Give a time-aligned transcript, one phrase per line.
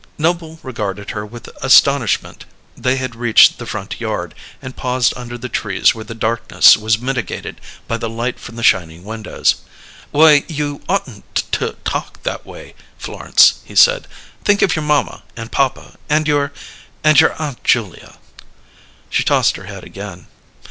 [0.17, 5.47] Noble regarded her with astonishment; they had reached the front yard, and paused under the
[5.47, 9.57] trees where the darkness was mitigated by the light from the shining windows.
[10.09, 14.07] "Why, you oughtn't to talk that way, Florence," he said.
[14.43, 16.51] "Think of your mamma and papa and your
[17.03, 18.17] and your Aunt Julia."
[19.11, 20.25] She tossed her head again.